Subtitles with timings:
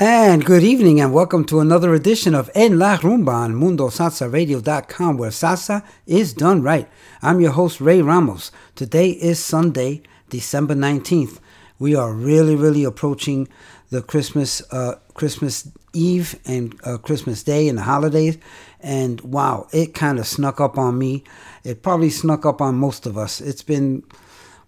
[0.00, 5.30] And good evening, and welcome to another edition of En La Rumba on MundoSalsaRadio.com, where
[5.30, 6.88] salsa is done right.
[7.20, 8.52] I'm your host, Ray Ramos.
[8.76, 11.40] Today is Sunday, December 19th.
[11.80, 13.48] We are really, really approaching
[13.90, 18.38] the Christmas, uh, Christmas Eve and uh, Christmas Day and the holidays.
[18.78, 21.24] And wow, it kind of snuck up on me.
[21.64, 23.40] It probably snuck up on most of us.
[23.40, 24.04] It's been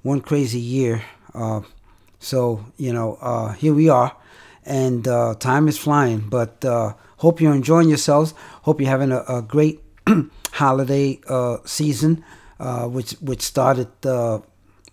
[0.02, 1.04] one crazy year.
[1.32, 1.60] Uh,
[2.18, 4.16] so, you know, uh, here we are
[4.64, 6.20] and uh, time is flying.
[6.28, 8.34] But uh, hope you're enjoying yourselves.
[8.62, 9.82] Hope you're having a, a great
[10.52, 12.24] holiday uh, season,
[12.58, 14.40] uh, which which started uh,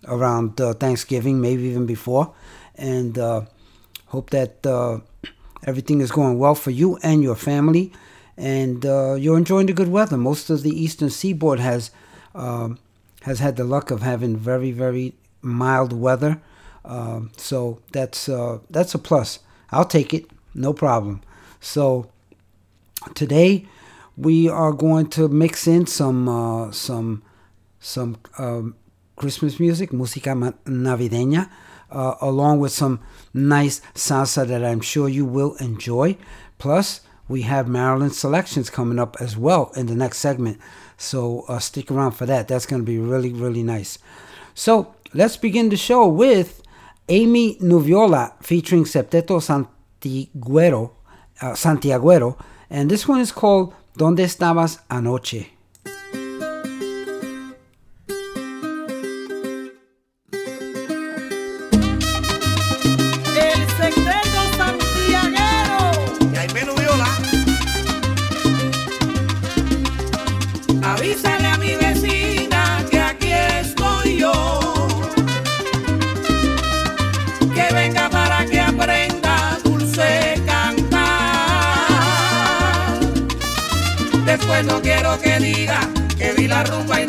[0.05, 2.33] around uh, Thanksgiving, maybe even before,
[2.75, 3.17] and
[4.07, 4.65] hope that
[5.65, 7.91] everything is going well for you and your family,
[8.37, 10.17] and you're enjoying the good weather.
[10.17, 11.91] Most of the eastern seaboard has
[12.35, 12.79] um,
[13.23, 16.41] has had the luck of having very very mild weather.
[16.85, 18.27] Um, so that's
[18.69, 19.39] that's a plus.
[19.71, 21.21] I'll take it, no problem.
[21.59, 22.09] So
[23.15, 23.65] today
[24.15, 27.23] we are going to mix in some uh, some
[27.79, 28.75] some um,
[29.15, 30.33] Christmas music, música
[30.65, 31.49] navideña,
[31.91, 32.99] uh, along with some
[33.33, 36.17] nice salsa that I'm sure you will enjoy.
[36.57, 40.59] Plus, we have Maryland selections coming up as well in the next segment.
[40.97, 42.47] So uh, stick around for that.
[42.47, 43.99] That's going to be really, really nice.
[44.53, 46.61] So let's begin the show with
[47.07, 50.91] Aymée Nuviola featuring Septeto Santiguero,
[51.41, 52.37] uh, Santiaguero,
[52.69, 55.56] and this one is called ¿Dónde estabas anoche?
[86.47, 87.06] La rumba y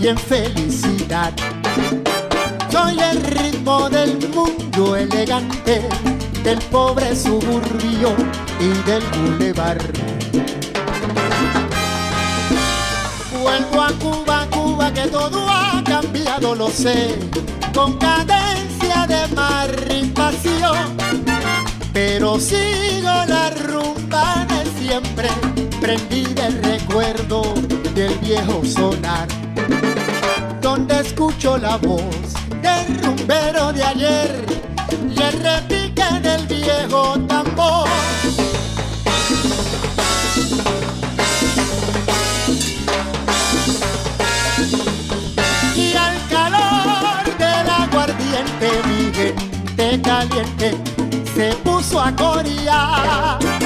[0.00, 1.32] y en felicidad.
[2.70, 5.82] Soy el ritmo del mundo elegante,
[6.42, 8.14] del pobre suburbio
[8.58, 9.78] y del bulevar.
[13.42, 17.18] Vuelvo a Cuba, Cuba, que todo ha cambiado, lo sé,
[17.74, 20.72] con cadencia de mar y.
[21.92, 25.28] Pero sigo la rumba de siempre,
[25.80, 27.42] prendida el recuerdo
[27.94, 29.26] del viejo sonar,
[30.70, 32.32] donde escucho la voz
[32.62, 34.30] del rumbero de ayer
[35.16, 37.88] y el repique del viejo tambor.
[45.74, 50.76] y al calor del aguardiente mi gente caliente
[51.34, 53.59] se puso a corear.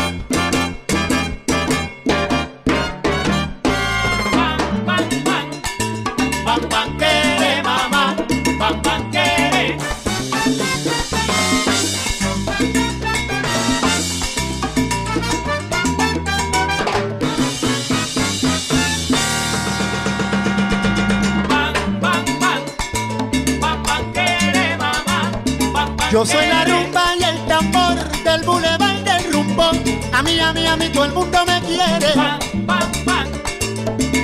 [30.85, 32.13] y todo el mundo me quiere.
[32.15, 33.29] Pam, pam, pam,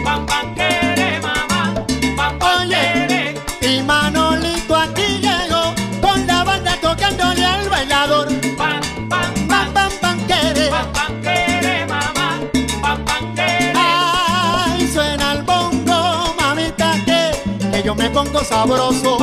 [0.05, 1.75] pam, pam, quiere mamá,
[2.17, 3.35] pam, pam, Oye, quiere.
[3.63, 8.29] Y Manolito aquí llegó con la banda tocándole al bailador.
[8.57, 10.69] Pam, pam, pam, pam, pam, quiere.
[10.69, 12.41] Pam, pam, quiere mamá,
[12.83, 13.73] pam, pam, quiere.
[13.77, 19.19] Ay, suena el bongo, mamita, que, que yo me pongo sabroso.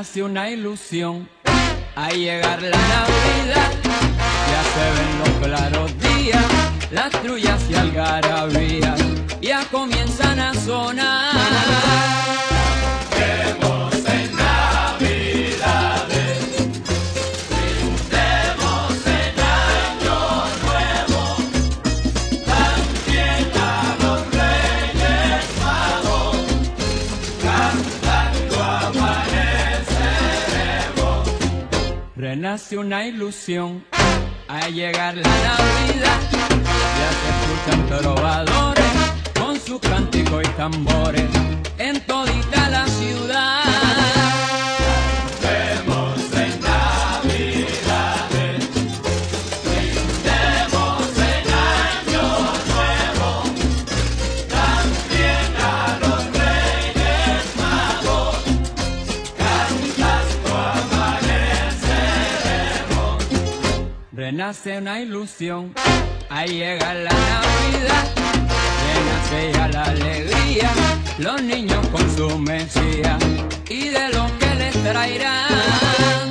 [0.00, 1.28] Renace una ilusión
[1.94, 3.70] al llegar la Navidad.
[4.50, 6.42] Ya se ven los claros días,
[6.90, 7.49] las trullas
[32.70, 33.84] Renace una ilusión
[34.46, 36.20] al llegar la Navidad.
[36.98, 38.84] Ya se escuchan trovadores
[39.38, 41.28] con sus cánticos y tambores
[41.78, 42.49] en todita
[64.30, 65.74] Renace una ilusión
[66.28, 68.04] al llegar la Navidad.
[68.86, 70.70] Renace ya la alegría,
[71.18, 73.18] los niños con su mesía
[73.68, 76.29] y de lo que les traerán.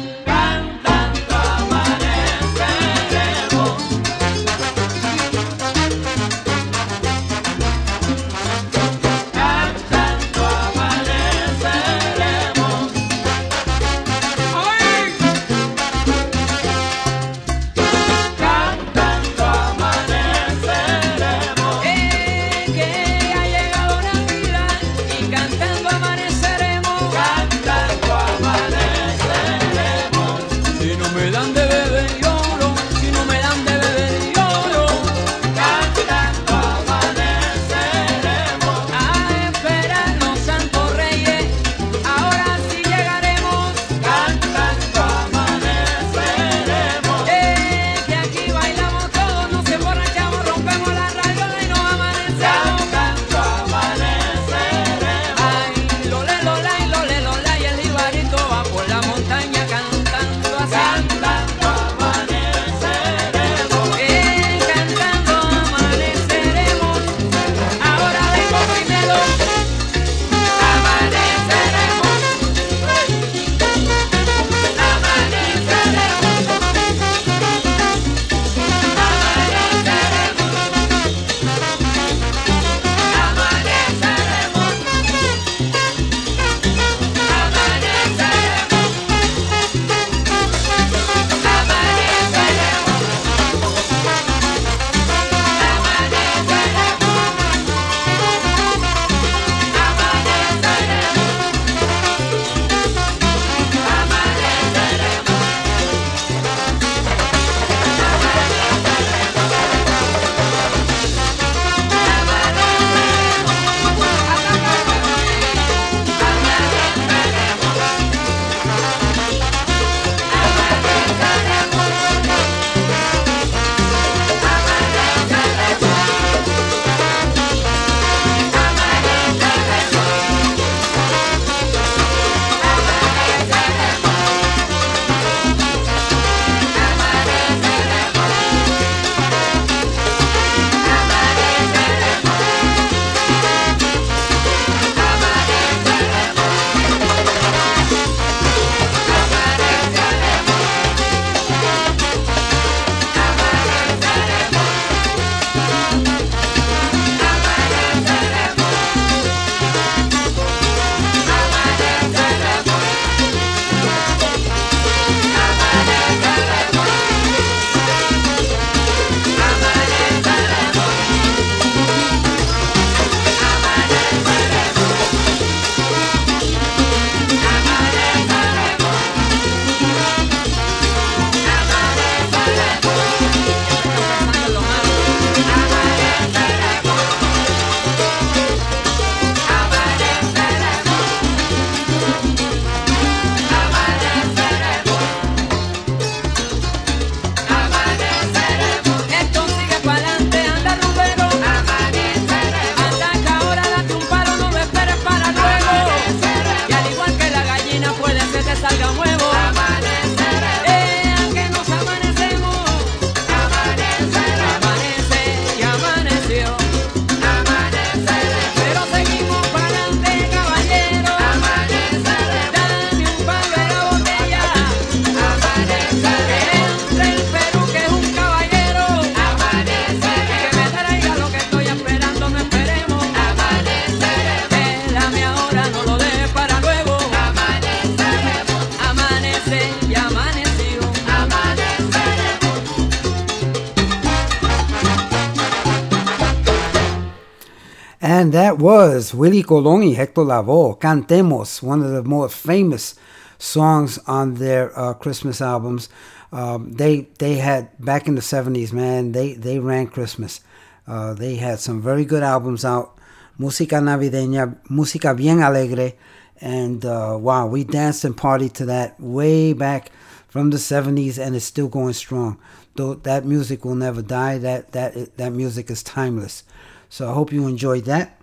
[248.29, 252.93] And that was Willie Colon y Hector Lavoe, Cantemos, one of the more famous
[253.39, 255.89] songs on their uh, Christmas albums.
[256.31, 259.13] Um, they they had back in the '70s, man.
[259.13, 260.41] They they ran Christmas.
[260.85, 262.99] Uh, they had some very good albums out,
[263.39, 265.93] música navideña, música bien alegre,
[266.39, 269.89] and uh, wow, we danced and partied to that way back
[270.27, 272.37] from the '70s, and it's still going strong.
[272.75, 274.37] Though that music will never die.
[274.37, 276.43] That that that music is timeless.
[276.89, 278.18] So I hope you enjoyed that.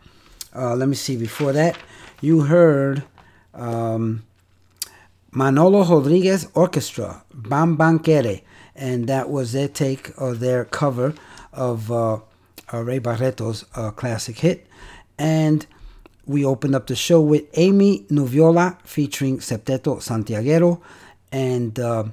[0.57, 1.17] Uh, let me see.
[1.17, 1.77] Before that,
[2.21, 3.05] you heard.
[3.55, 4.23] Um,
[5.37, 8.41] Manolo Rodriguez Orchestra, Bam Bam Quere,
[8.75, 11.15] and that was their take or their cover
[11.53, 12.21] of uh,
[12.73, 14.67] uh, Ray Barretto's uh, classic hit.
[15.19, 15.67] And
[16.25, 20.81] we opened up the show with Aymée Nuviola featuring Septeto Santiaguero,
[21.31, 22.05] and uh,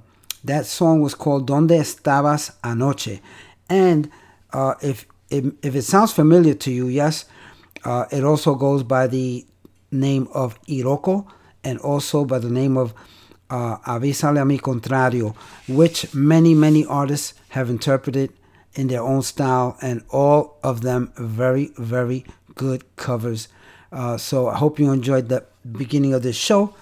[0.43, 3.21] that song was called Donde Estabas Anoche.
[3.69, 4.11] And
[4.51, 7.23] uh, if, if if it sounds familiar to you, yes,
[7.85, 9.45] uh, it also goes by the
[9.91, 11.27] name of Iroko
[11.63, 12.93] and also by the name of
[13.49, 15.35] uh, Avísale a mi contrario,
[15.67, 18.33] which many, many artists have interpreted
[18.73, 23.47] in their own style, and all of them very, very good covers.
[23.91, 26.73] Uh, so I hope you enjoyed the beginning of this show.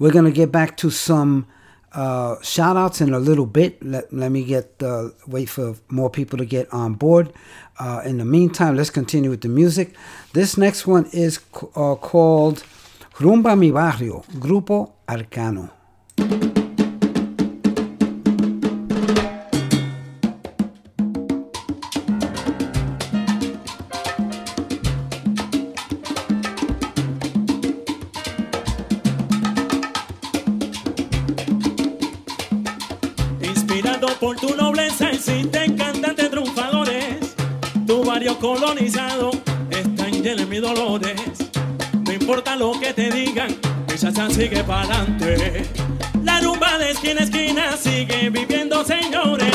[0.00, 1.46] We're going to get back to some
[1.92, 3.82] uh, shout outs in a little bit.
[3.84, 7.32] Let, let me get uh, wait for more people to get on board.
[7.78, 9.94] Uh, in the meantime, let's continue with the music.
[10.32, 11.38] This next one is
[11.76, 12.64] uh, called
[13.14, 16.67] Rumba Mi Barrio, Grupo Arcano.
[38.78, 39.30] Barrio colonizado
[39.70, 41.20] está en lleno de mis dolores.
[42.04, 43.56] No importa lo que te digan,
[43.90, 45.64] mi salsa sigue para adelante.
[46.24, 49.54] La rumba de esquina a esquina sigue viviendo, señores.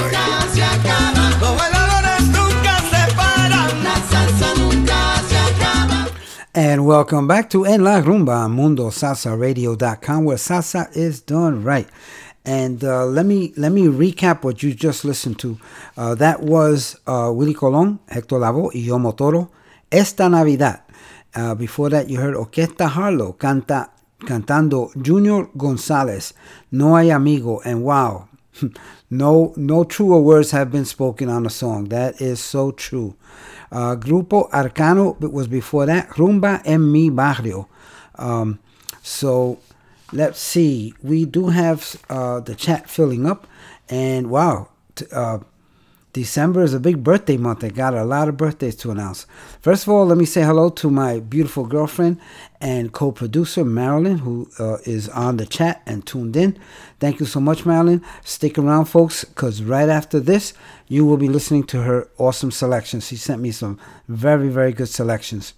[6.53, 11.87] And welcome back to En La Rumba MundoSalsaRadio.com, where salsa is done right.
[12.43, 15.57] And uh, let me let me recap what you just listened to.
[15.95, 19.49] Uh, that was uh, Willie Colon, Hector Lavoe, y Yomo Toro,
[19.89, 20.81] Esta Navidad.
[21.33, 23.89] Uh, before that, you heard Orquesta Harlow canta,
[24.19, 26.33] cantando Junior Gonzalez,
[26.69, 28.27] No Hay Amigo, and wow,
[29.09, 31.85] no no truer words have been spoken on a song.
[31.85, 33.15] That is so true.
[33.71, 36.09] Uh, Grupo Arcano it was before that.
[36.09, 37.67] Rumba en mi barrio.
[38.15, 38.59] Um,
[39.01, 39.59] so
[40.11, 40.93] let's see.
[41.01, 43.47] We do have uh, the chat filling up,
[43.89, 45.39] and wow, t- uh,
[46.13, 47.63] December is a big birthday month.
[47.63, 49.25] I got a lot of birthdays to announce.
[49.61, 52.19] First of all, let me say hello to my beautiful girlfriend
[52.59, 56.59] and co-producer Marilyn, who uh, is on the chat and tuned in.
[56.99, 58.03] Thank you so much, Marilyn.
[58.25, 60.53] Stick around, folks, because right after this,
[60.89, 63.07] you will be listening to her awesome selections.
[63.07, 65.53] She sent me some very, very good selections.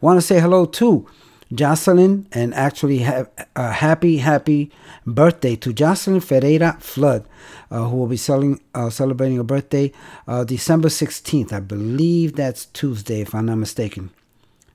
[0.00, 1.06] Want to say hello to
[1.52, 4.70] Jocelyn and actually have a happy, happy
[5.06, 7.26] birthday to Jocelyn Ferreira Flood,
[7.70, 9.92] uh, who will be selling, uh, celebrating a birthday
[10.28, 11.52] uh, December 16th.
[11.52, 14.10] I believe that's Tuesday, if I'm not mistaken.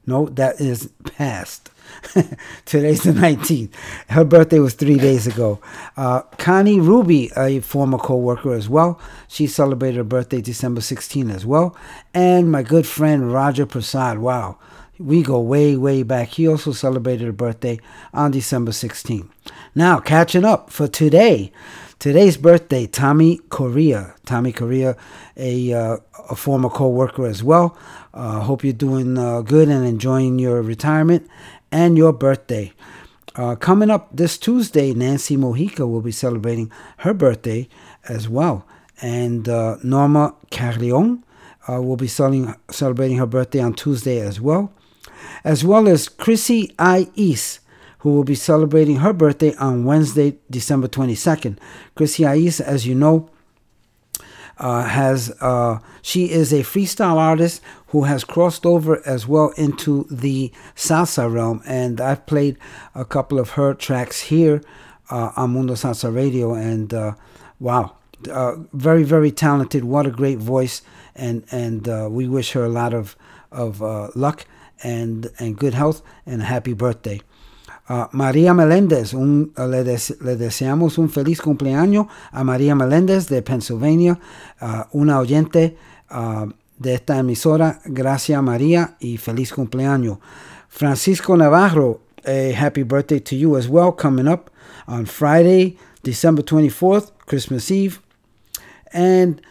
[0.07, 1.71] No, that is past.
[2.65, 3.71] Today's the 19th.
[4.09, 5.59] Her birthday was three days ago.
[5.97, 11.33] Uh, Connie Ruby, a former co worker as well, she celebrated her birthday December 16th
[11.33, 11.75] as well.
[12.13, 14.57] And my good friend Roger Prasad, wow,
[14.99, 16.29] we go way, way back.
[16.29, 17.79] He also celebrated a birthday
[18.13, 19.29] on December 16th.
[19.73, 21.51] Now, catching up for today.
[21.99, 24.15] Today's birthday, Tommy Correa.
[24.25, 24.95] Tommy Correa,
[25.37, 25.97] a, uh,
[26.29, 27.77] a former co worker as well.
[28.13, 31.27] Uh, hope you're doing uh, good and enjoying your retirement
[31.71, 32.71] and your birthday.
[33.35, 37.67] Uh, coming up this Tuesday, Nancy Mojica will be celebrating her birthday
[38.07, 38.65] as well.
[39.01, 41.23] And uh, Norma Carrion
[41.67, 44.71] uh, will be celebrating her birthday on Tuesday as well.
[45.43, 46.75] As well as Chrissy.
[47.15, 47.59] East,
[47.99, 51.57] who will be celebrating her birthday on Wednesday, December 22nd.
[51.95, 52.23] Chrissy.
[52.25, 53.29] East, as you know,
[54.57, 60.07] uh, has uh, she is a freestyle artist who has crossed over as well into
[60.09, 62.57] the salsa realm, and I've played
[62.93, 64.61] a couple of her tracks here
[65.09, 67.15] uh, on Mundo Salsa Radio, and uh,
[67.59, 67.95] wow,
[68.31, 69.83] uh, very very talented.
[69.83, 70.81] What a great voice,
[71.15, 73.15] and and uh, we wish her a lot of
[73.51, 73.81] of
[74.15, 74.45] luck
[74.83, 77.21] and and good health and a happy birthday.
[77.87, 83.27] Uh, María Meléndez, un, uh, le, des- le deseamos un feliz cumpleaños a María Meléndez
[83.27, 84.19] de Pennsylvania,
[84.59, 85.77] uh, una oyente
[86.09, 86.47] uh,
[86.79, 87.79] de esta emisora.
[87.85, 90.17] Gracias María y feliz cumpleaños.
[90.67, 94.49] Francisco Navarro, a happy birthday to you as well, coming up
[94.87, 97.99] on Friday, December 24th, Christmas Eve.
[98.91, 99.41] And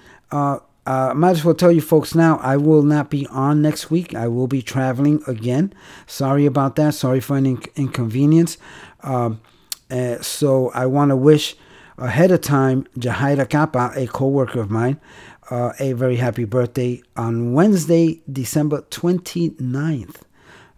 [0.86, 3.90] uh, I might as well tell you folks now, I will not be on next
[3.90, 4.14] week.
[4.14, 5.72] I will be traveling again.
[6.06, 6.94] Sorry about that.
[6.94, 8.58] Sorry for any inconvenience.
[9.02, 9.40] Um,
[9.90, 11.56] uh, so I want to wish
[11.96, 15.00] ahead of time Jahaira Kappa, a co-worker of mine,
[15.50, 20.16] uh, a very happy birthday on Wednesday, December 29th.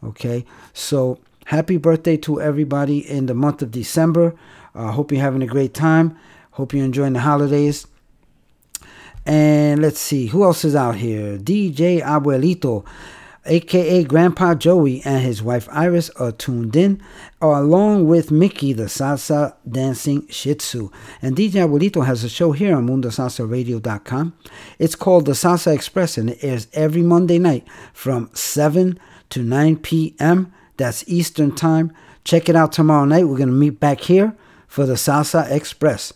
[0.05, 4.35] Okay, so happy birthday to everybody in the month of December.
[4.75, 6.17] Uh, hope you're having a great time.
[6.53, 7.87] Hope you're enjoying the holidays.
[9.27, 11.37] And let's see, who else is out here?
[11.37, 12.87] DJ Abuelito,
[13.45, 17.03] aka Grandpa Joey, and his wife Iris are tuned in,
[17.41, 20.91] along with Mickey, the salsa dancing Shih Tzu.
[21.21, 24.33] And DJ Abuelito has a show here on MundoSalsaRadio.com.
[24.79, 28.97] It's called The Salsa Express, and it airs every Monday night from 7
[29.31, 30.53] to 9 p.m.
[30.77, 31.93] That's Eastern Time.
[32.23, 33.25] Check it out tomorrow night.
[33.25, 34.37] We're going to meet back here
[34.69, 36.13] for the Salsa Express.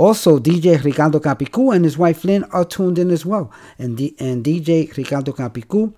[0.00, 3.52] Also, DJ Ricardo Capicu and his wife Lynn are tuned in as well.
[3.78, 5.92] And, D- and DJ Ricardo Capicu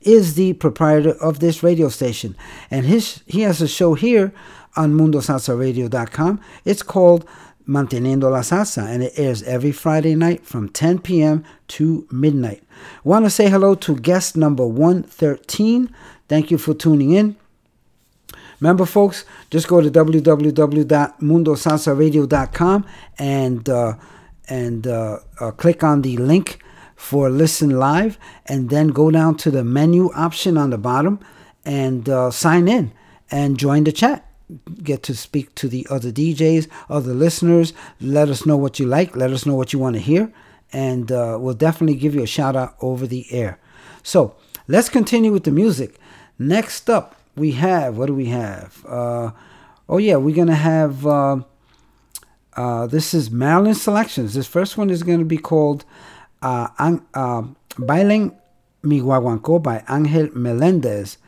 [0.00, 2.36] is the proprietor of this radio station.
[2.70, 4.32] And his he has a show here
[4.76, 6.40] on MundoSalsaRadio.com.
[6.64, 7.28] It's called
[7.68, 11.44] Manteniendo la Salsa, and it airs every Friday night from 10 p.m.
[11.68, 12.62] to midnight.
[13.04, 15.94] Want to say hello to guest number 113.
[16.28, 17.36] Thank you for tuning in.
[18.60, 22.86] Remember, folks, just go to www.mundosalsaradio.com
[23.18, 23.94] and uh,
[24.46, 26.62] and uh, uh, click on the link
[26.96, 31.18] for listen live, and then go down to the menu option on the bottom
[31.64, 32.92] and uh, sign in
[33.30, 34.28] and join the chat.
[34.82, 37.72] Get to speak to the other DJs, other listeners.
[38.00, 39.16] Let us know what you like.
[39.16, 40.32] Let us know what you want to hear.
[40.72, 43.58] And uh, we'll definitely give you a shout out over the air.
[44.02, 44.36] So
[44.68, 45.98] let's continue with the music.
[46.38, 48.84] Next up, we have what do we have?
[48.86, 49.30] Uh,
[49.88, 51.06] oh, yeah, we're to have.
[51.06, 51.42] Uh,
[52.56, 54.34] uh, this is Marilyn's Selections.
[54.34, 55.84] This first one is going to be called
[56.42, 57.42] uh, uh,
[58.82, 61.18] Mi Guaguancó by Angel Melendez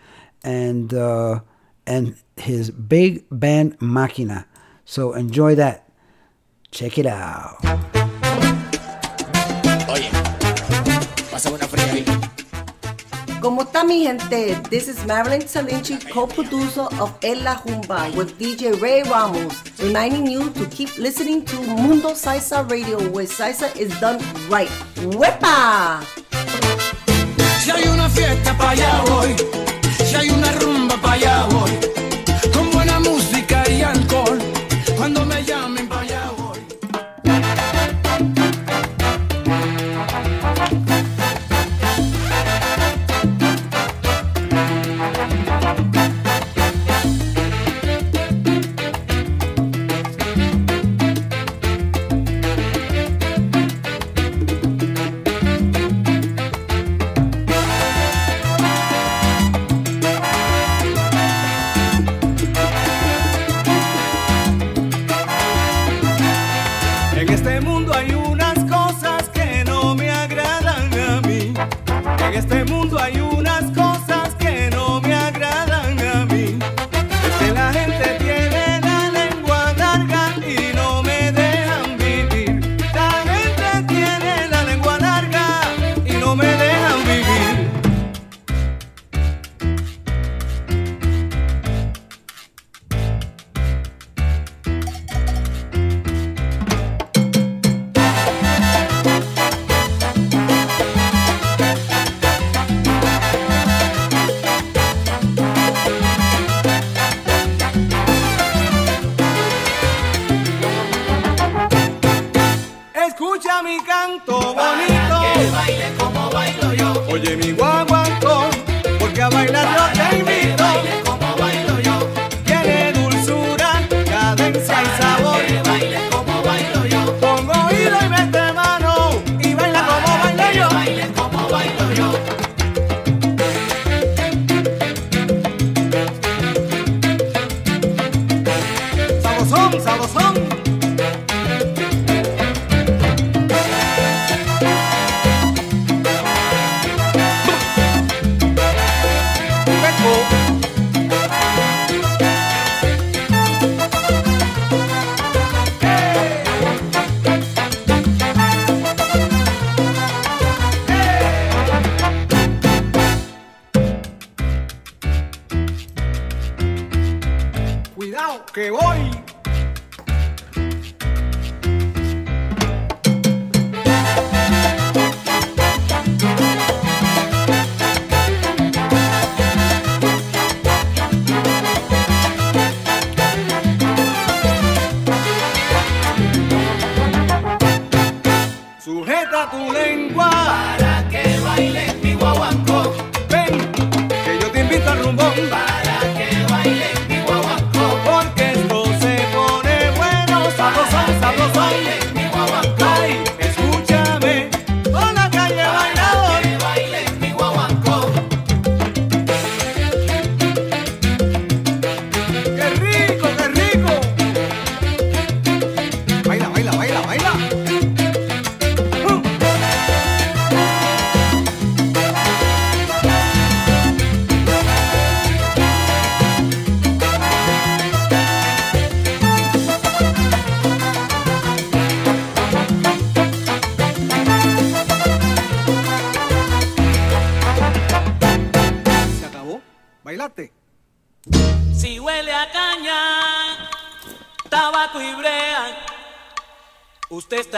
[0.44, 1.40] and uh,
[1.86, 4.44] and his big band Máquina.
[4.84, 5.88] So enjoy that.
[6.70, 7.58] Check it out.
[9.88, 10.10] Oye,
[13.40, 14.56] ¿Cómo está mi gente?
[14.70, 20.50] This is Marilyn Salinchi, co-producer of En La Rumba with DJ Ray Ramos, reminding you
[20.50, 24.18] to keep listening to Mundo Salsa Radio, where salsa is done
[24.48, 24.70] right.
[25.16, 26.02] ¡Wepa!
[27.60, 29.36] Si hay una fiesta allá voy,
[30.04, 31.95] si hay una rumba para allá voy,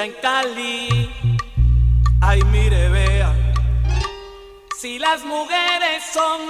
[0.04, 1.10] en Cali.
[2.20, 3.32] Ay, mire, vea.
[4.80, 6.40] Si las mujeres son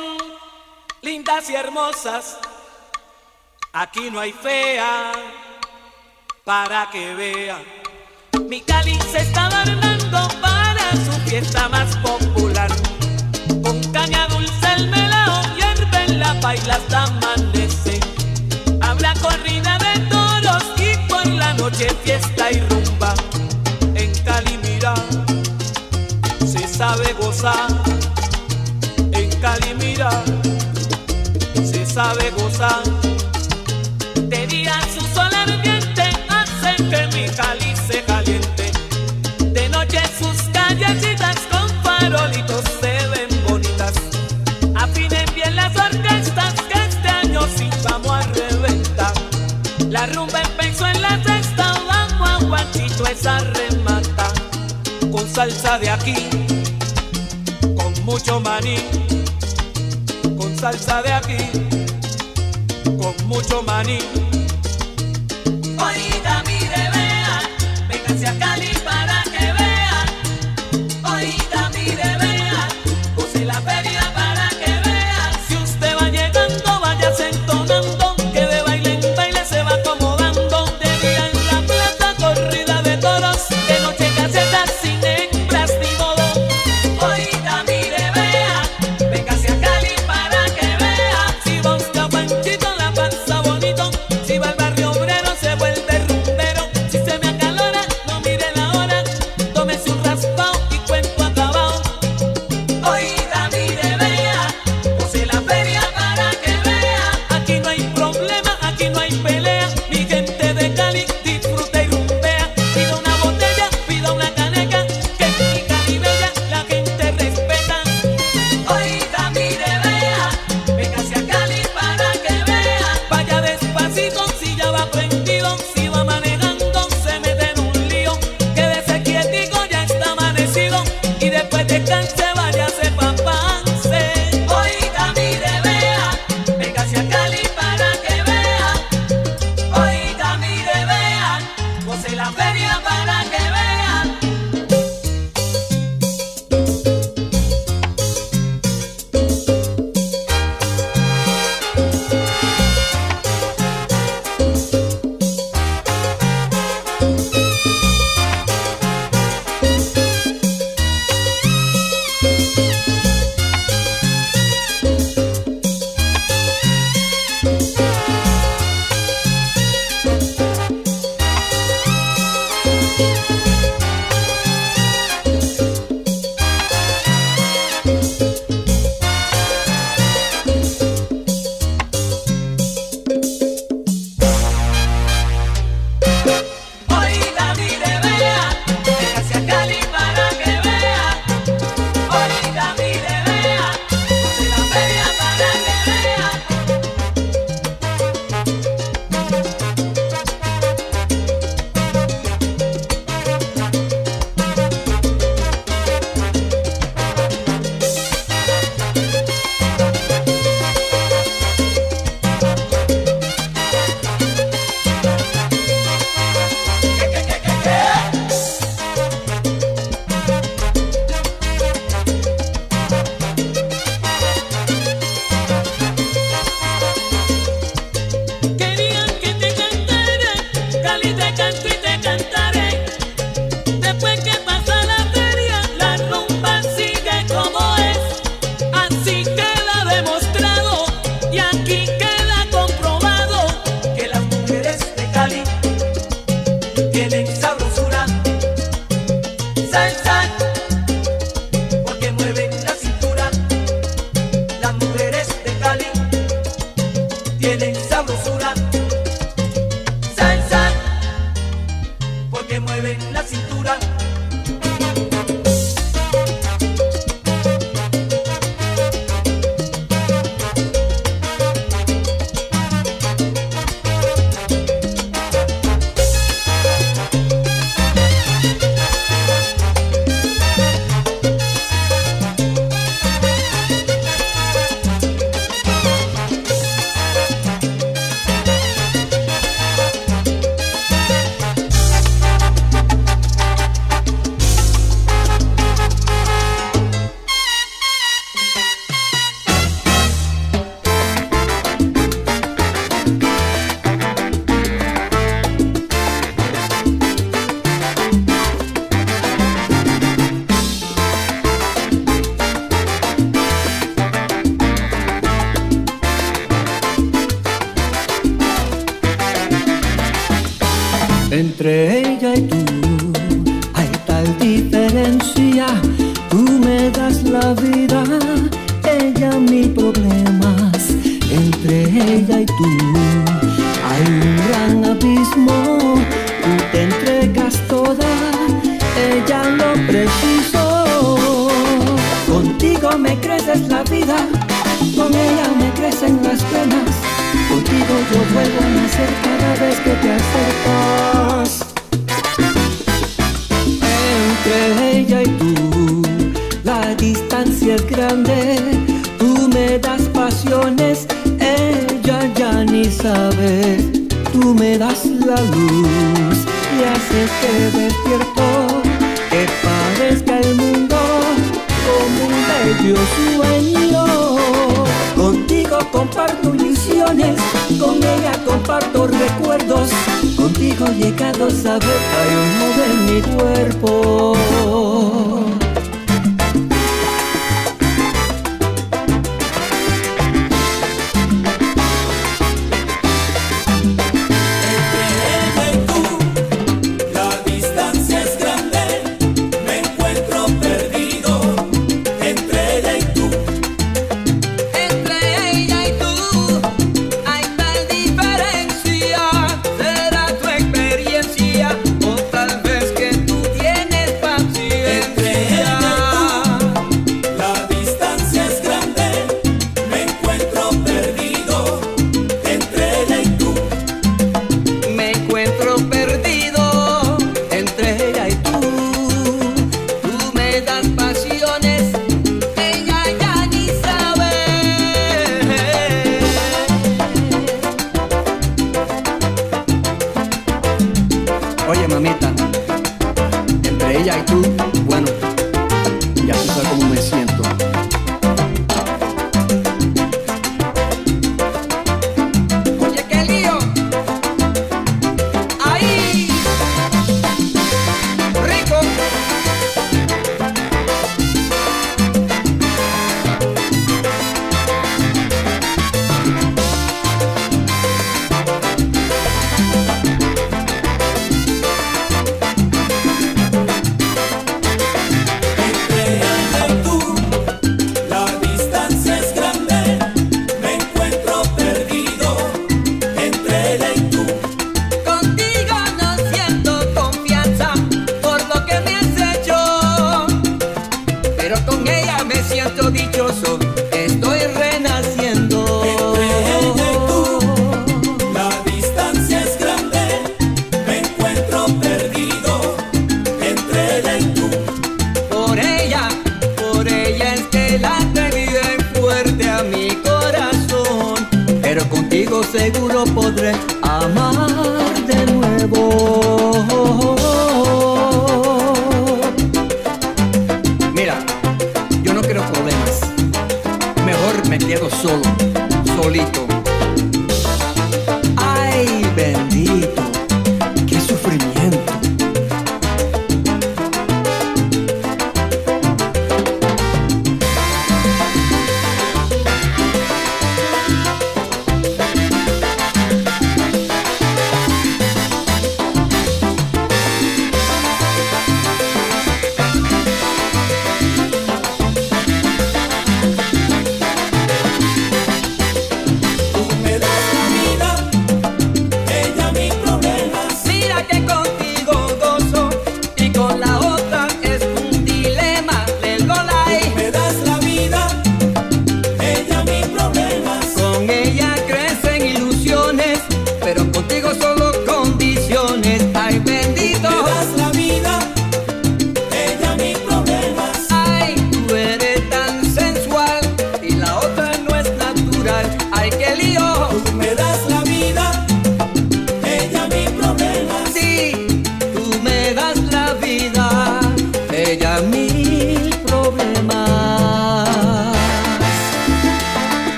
[1.03, 2.39] lindas y hermosas,
[3.73, 5.13] aquí no hay fea
[6.45, 7.59] para que vea.
[8.49, 12.71] Mi Cali se está adornando para su fiesta más popular.
[13.63, 18.01] Con caña dulce el melao hierve en la baila hasta amanecer.
[18.81, 19.68] Habla corrida
[21.59, 23.15] noche fiesta y rumba
[23.95, 24.95] en Cali mira,
[26.47, 27.69] se sabe gozar
[29.13, 30.11] en Cali mira,
[31.55, 32.83] se sabe gozar.
[34.31, 37.75] Te dirán su sol ardiente hace que mi Cali
[53.29, 54.33] salsa remata,
[55.13, 56.15] con salsa de aquí,
[57.77, 58.77] con mucho maní,
[60.39, 61.37] con salsa de aquí,
[62.85, 64.28] con mucho maní.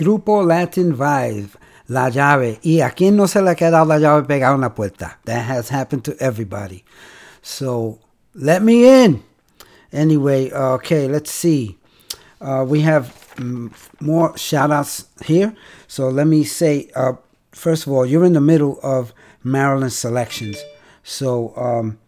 [0.00, 1.50] Grupo Latin Vibe,
[1.88, 2.58] La Llave.
[2.62, 5.18] Y a quien no se le ha quedado la llave pegada en la puerta.
[5.26, 6.84] That has happened to everybody.
[7.42, 7.98] So,
[8.34, 9.22] let me in.
[9.92, 11.76] Anyway, okay, let's see.
[12.40, 13.70] Uh, we have mm,
[14.00, 15.54] more shout outs here.
[15.86, 17.12] So, let me say, uh,
[17.52, 19.12] first of all, you're in the middle of
[19.44, 20.56] Marilyn's selections.
[21.02, 21.98] So, um,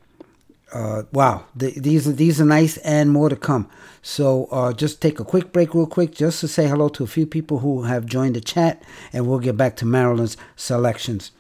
[0.83, 3.65] uh, wow, th- these are these are nice and more to come.
[4.03, 7.07] So uh, just take a quick break, real quick, just to say hello to a
[7.07, 11.31] few people who have joined the chat, and we'll get back to Marilyn's selections.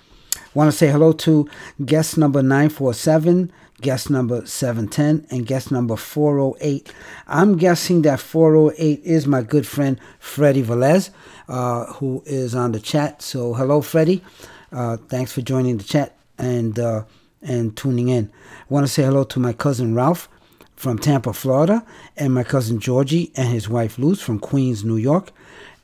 [0.54, 1.48] Want to say hello to
[1.84, 6.92] guest number nine four seven, guest number seven ten, and guest number four zero eight.
[7.26, 11.10] I'm guessing that four zero eight is my good friend Freddie Velez,
[11.48, 13.22] uh, who is on the chat.
[13.22, 14.22] So hello, Freddie.
[14.70, 17.04] Uh, thanks for joining the chat and uh,
[17.42, 18.30] and tuning in.
[18.60, 20.28] I want to say hello to my cousin Ralph
[20.76, 21.84] from Tampa, Florida,
[22.16, 25.30] and my cousin Georgie and his wife Luz from Queens, New York.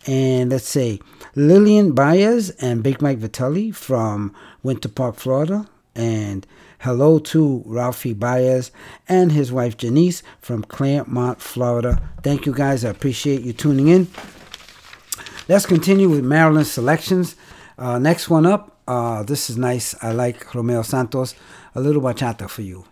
[0.06, 1.00] And let's say
[1.34, 5.68] Lillian Baez and Big Mike Vitelli from Winter Park, Florida.
[5.94, 6.46] And
[6.80, 8.70] hello to Ralphie Baez
[9.08, 12.00] and his wife Janice from Clermont, Florida.
[12.22, 12.84] Thank you guys.
[12.84, 14.08] I appreciate you tuning in.
[15.48, 17.34] Let's continue with Marilyn's selections.
[17.76, 18.77] Uh, next one up.
[18.88, 19.94] Uh, this is nice.
[20.00, 21.34] I like Romeo Santos.
[21.74, 22.86] A little bachata for you.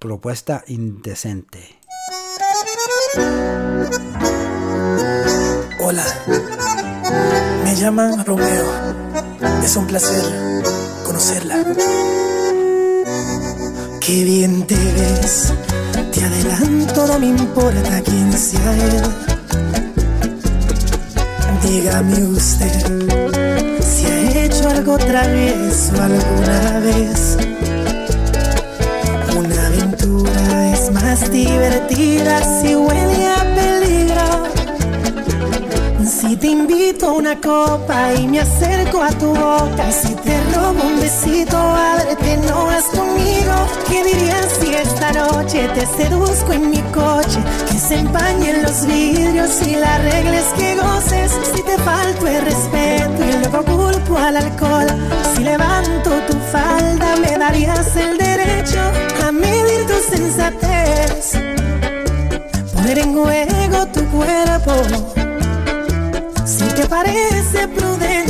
[0.00, 1.78] Propuesta indecente.
[5.78, 6.04] Hola,
[7.62, 8.66] me llaman Romeo.
[9.62, 10.24] Es un placer
[11.06, 11.62] conocerla.
[14.00, 15.52] Qué bien te ves,
[16.12, 19.02] te adelanto, no me importa quién sea él.
[21.62, 23.49] Dígame usted
[24.80, 27.36] algo travieso alguna vez.
[29.36, 34.28] Una aventura es más divertida si huele a peligro.
[36.02, 40.39] Si te invito a una copa y me acerco a tu boca, si te
[40.70, 43.54] robo un besito, ábrete, no vas conmigo.
[43.88, 47.38] ¿Qué dirías si esta noche te seduzco en mi coche?
[47.70, 51.32] Que se empañen los vidrios y la regla es que goces.
[51.54, 54.86] Si te falto el respeto y luego culpo al alcohol,
[55.34, 58.80] si levanto tu falda, me darías el derecho
[59.26, 61.32] a medir tu sensatez.
[62.74, 64.72] Poner en juego tu cuerpo
[66.44, 68.29] si te parece prudente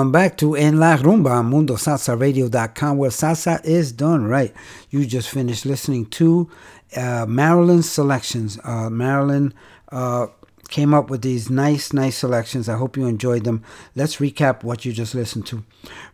[0.00, 4.50] Welcome back to En La Rumba on MundoSalsaRadio.com, where salsa is done right.
[4.88, 6.48] You just finished listening to
[6.96, 7.26] uh,
[7.82, 8.58] selections.
[8.64, 9.50] Uh,
[9.92, 10.26] uh,
[10.70, 12.66] came up with these nice, nice selections.
[12.66, 13.62] I hope you enjoyed them.
[13.94, 15.64] Let's recap what you just listened to.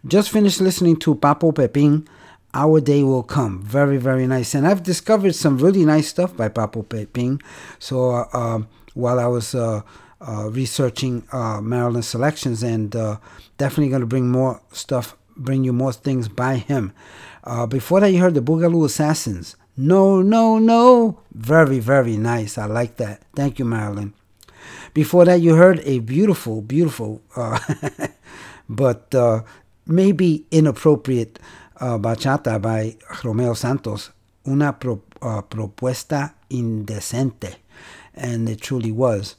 [0.04, 2.08] Just finished listening to Papo Pepin.
[2.54, 3.62] Our Day Will Come.
[3.62, 4.52] Very, very nice.
[4.56, 7.38] And I've discovered some really nice stuff by Papo Pepin.
[7.78, 9.82] So uh, um, while I was uh,
[10.20, 13.18] uh, researching uh, Marilyn's selections and uh,
[13.58, 16.92] definitely going to bring more stuff, bring you more things by him.
[17.44, 19.56] Uh, before that, you heard the Boogaloo Assassins.
[19.76, 21.20] No, no, no.
[21.32, 22.58] Very, very nice.
[22.58, 23.22] I like that.
[23.34, 24.14] Thank you, Marilyn.
[24.94, 27.58] Before that, you heard a beautiful, beautiful, uh,
[28.68, 29.42] but uh,
[29.86, 31.38] maybe inappropriate
[31.78, 34.10] uh, bachata by Romeo Santos.
[34.48, 37.56] Una pro, uh, propuesta indecente.
[38.14, 39.36] And it truly was.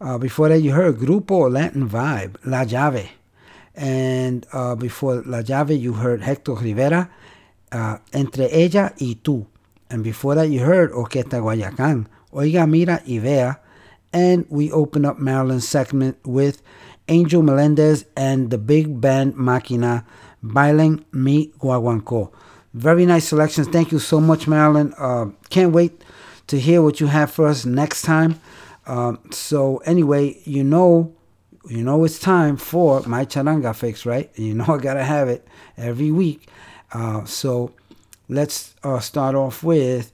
[0.00, 3.08] Uh, before that, you heard Grupo Latin Vibe, La Llave.
[3.74, 7.10] And uh, before La Llave, you heard Hector Rivera,
[7.70, 9.46] uh, Entre Ella y Tú.
[9.90, 13.56] And before that, you heard Orquesta Guayacán, Oiga, Mira y Vea.
[14.12, 16.62] And we open up Marilyn's segment with
[17.08, 20.04] Angel Melendez and the big band Máquina,
[20.42, 22.30] Bailen Mi Guaguancó.
[22.74, 23.68] Very nice selections.
[23.68, 24.94] Thank you so much, Marilyn.
[24.98, 26.02] Uh, can't wait
[26.46, 28.40] to hear what you have for us next time.
[28.86, 31.14] Um, so anyway, you know,
[31.68, 34.30] you know it's time for my charanga fix, right?
[34.36, 36.48] You know I gotta have it every week.
[36.92, 37.72] Uh, so
[38.28, 40.12] let's uh, start off with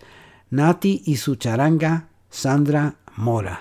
[0.50, 3.58] Nati y su charanga, Sandra Mora.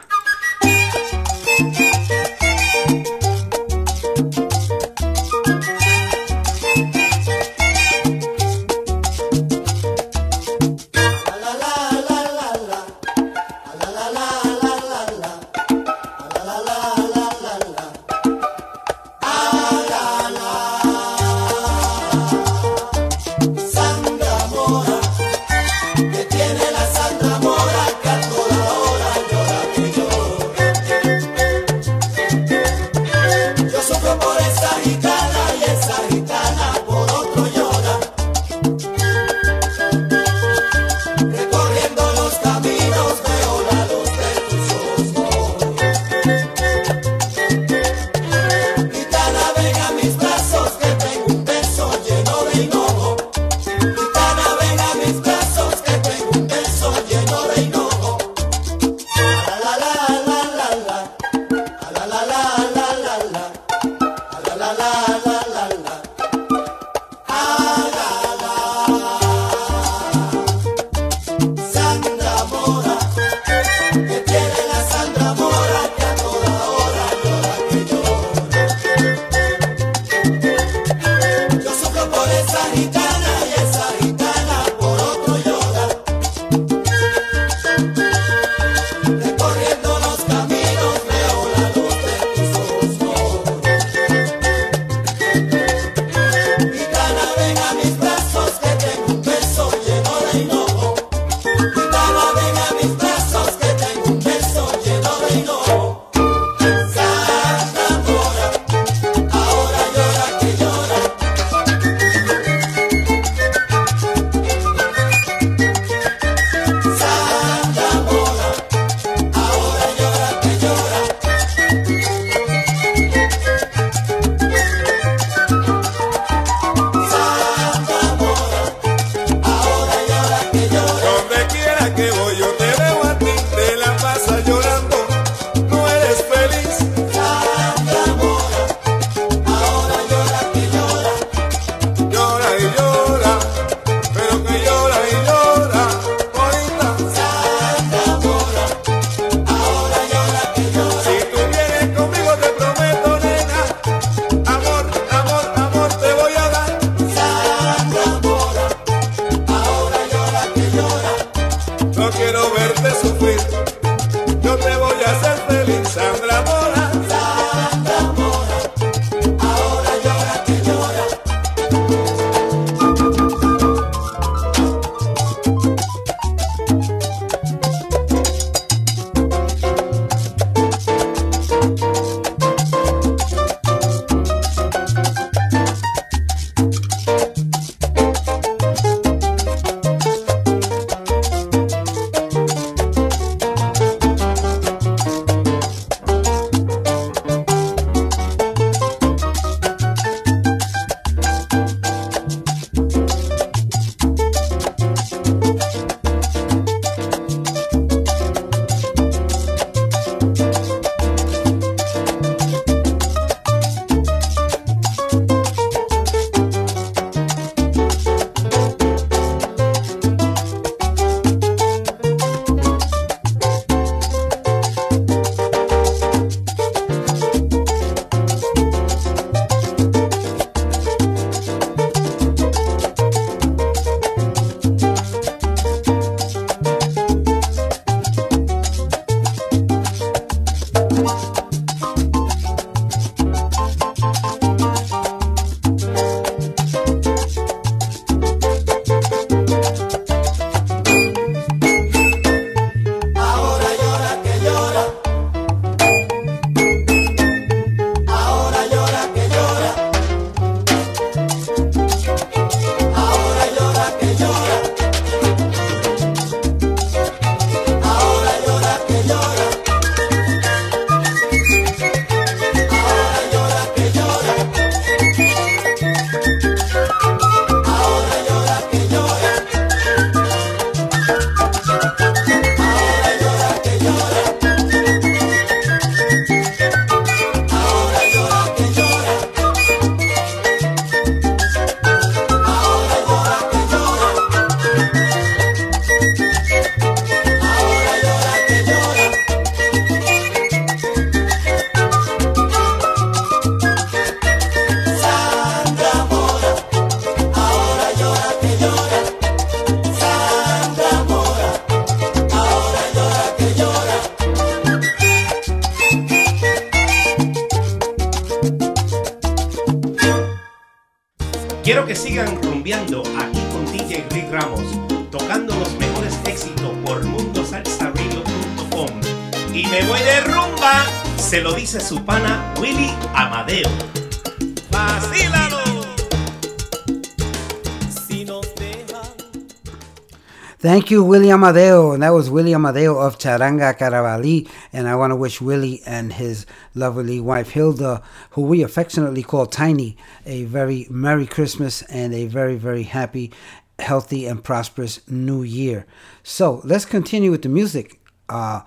[340.88, 341.91] Thank you, Willie Amadeo.
[341.91, 344.49] And that was Willie Amadeo of Charanga Caravali.
[344.72, 346.45] And I want to wish Willie and his
[346.76, 352.55] lovely wife Hilda, who we affectionately call Tiny, a very Merry Christmas and a very,
[352.55, 353.34] very happy,
[353.80, 355.85] healthy, and prosperous New Year.
[356.23, 357.99] So let's continue with the music.
[358.30, 358.61] Uh,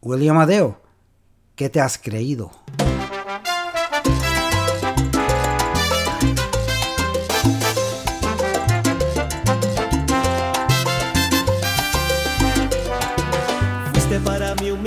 [0.00, 0.76] Willie Amadeo,
[1.56, 2.52] ¿qué te has creído?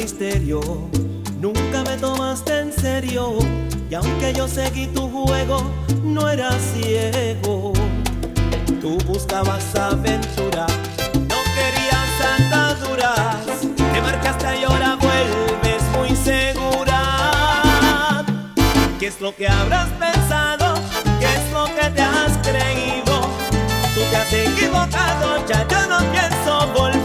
[0.01, 0.61] Misterio,
[1.39, 3.37] nunca me tomaste en serio.
[3.87, 5.61] Y aunque yo seguí tu juego,
[6.03, 7.73] no era ciego.
[8.81, 10.65] Tú buscabas aventura,
[11.29, 13.45] no querías ataduras.
[13.93, 16.99] Te marcaste y ahora vuelves muy segura.
[18.99, 20.73] ¿Qué es lo que habrás pensado?
[21.19, 23.21] ¿Qué es lo que te has creído?
[23.93, 27.00] Tú te has equivocado, ya yo no pienso volver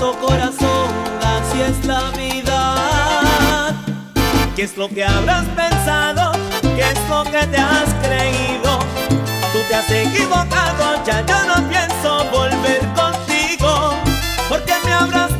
[0.00, 0.88] Corazón,
[1.22, 3.74] así es la vida.
[4.56, 6.32] ¿Qué es lo que habrás pensado?
[6.62, 8.78] ¿Qué es lo que te has creído?
[9.52, 13.92] Tú te has equivocado, ya yo no pienso volver contigo.
[14.48, 15.32] Porque me habrás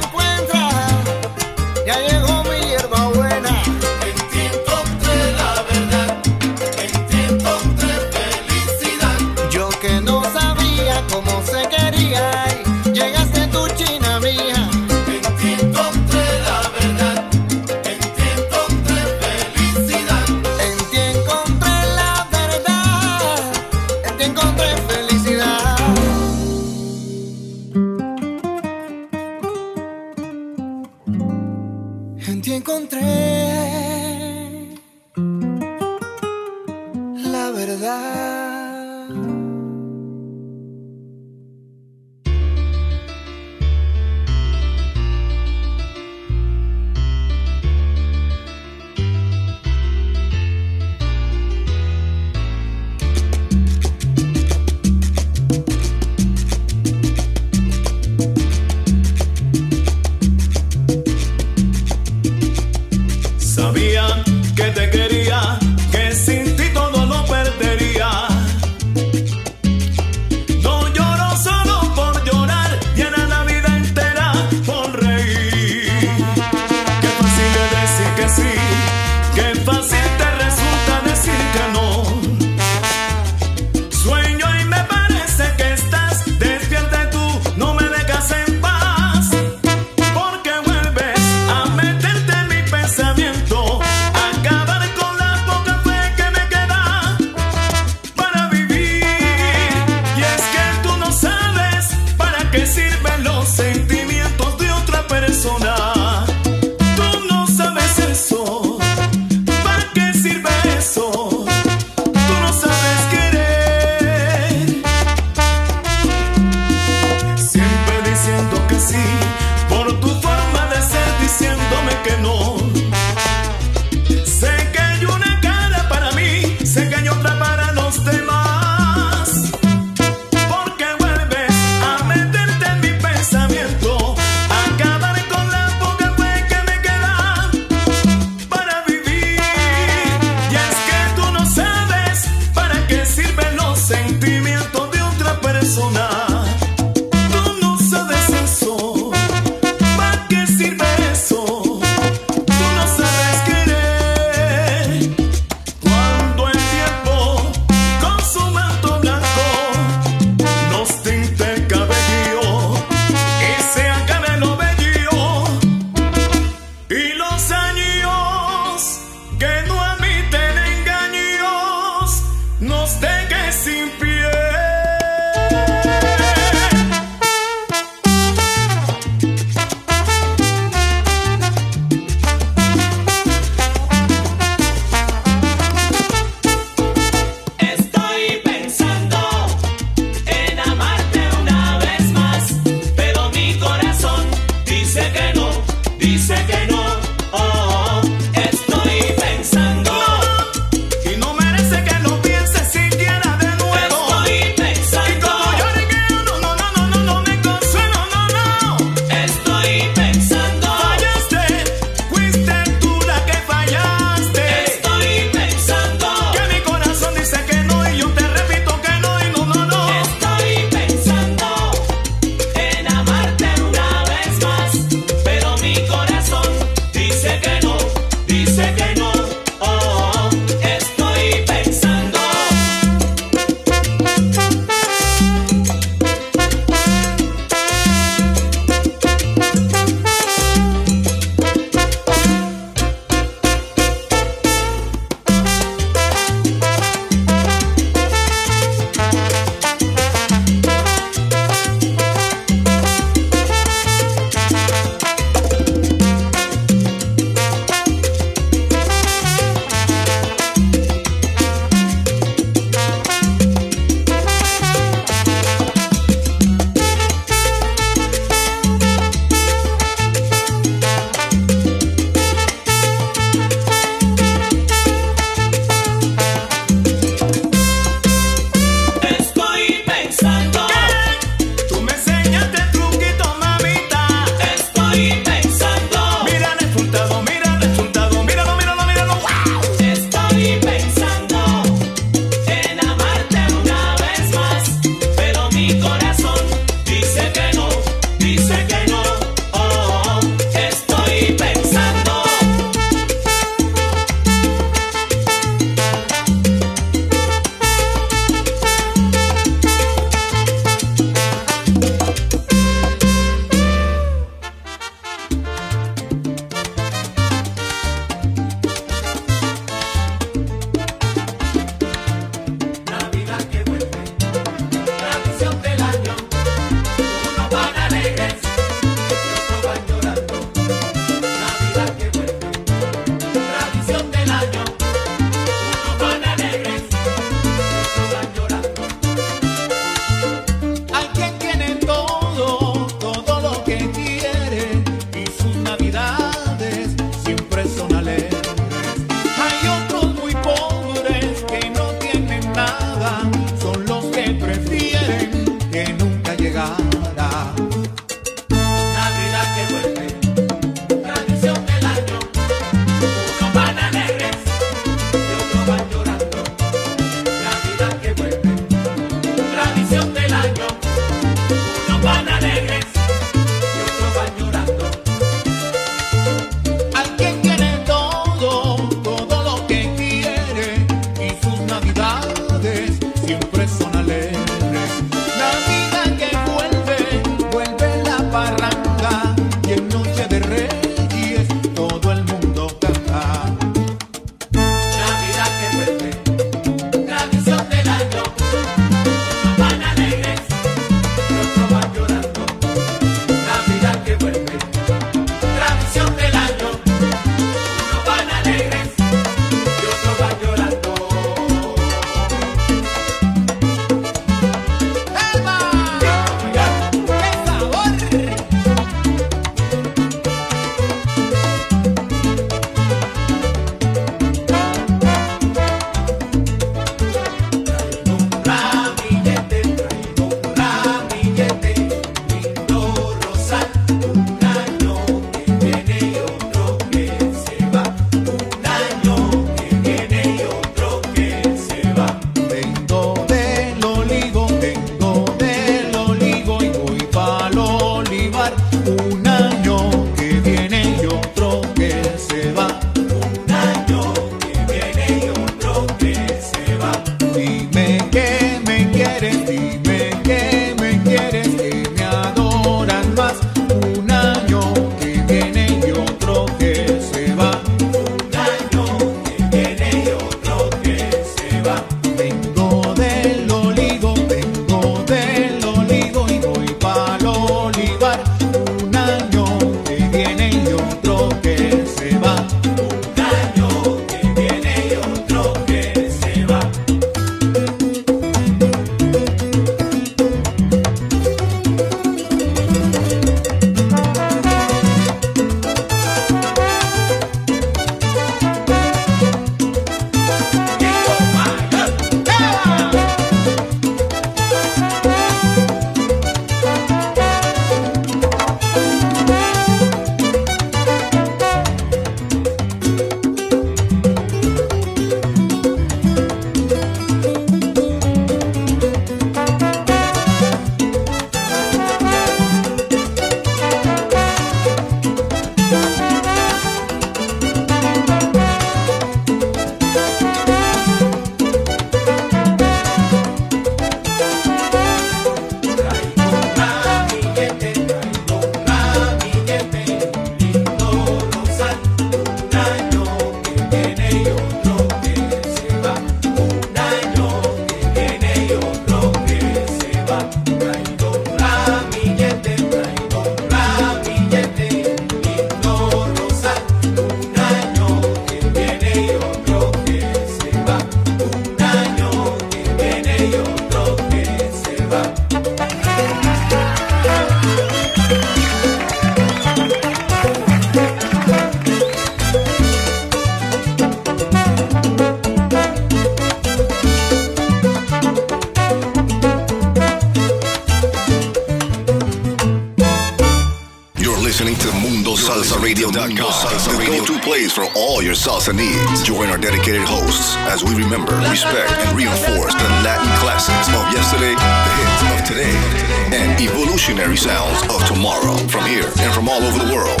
[596.96, 600.00] sounds of tomorrow from here and from all over the world.